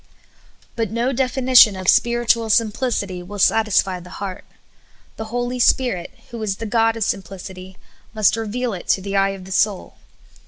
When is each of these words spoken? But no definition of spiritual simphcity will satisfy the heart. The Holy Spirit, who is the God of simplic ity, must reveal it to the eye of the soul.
But 0.75 0.89
no 0.89 1.13
definition 1.13 1.75
of 1.75 1.87
spiritual 1.87 2.49
simphcity 2.49 3.21
will 3.21 3.37
satisfy 3.37 3.99
the 3.99 4.09
heart. 4.17 4.45
The 5.17 5.25
Holy 5.25 5.59
Spirit, 5.59 6.09
who 6.31 6.41
is 6.41 6.55
the 6.55 6.65
God 6.65 6.97
of 6.97 7.03
simplic 7.03 7.47
ity, 7.51 7.77
must 8.11 8.35
reveal 8.35 8.73
it 8.73 8.87
to 8.87 9.01
the 9.03 9.15
eye 9.15 9.29
of 9.37 9.45
the 9.45 9.51
soul. 9.51 9.97